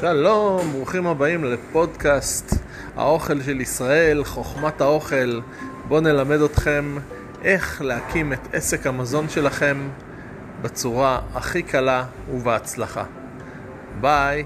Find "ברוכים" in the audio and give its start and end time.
0.72-1.06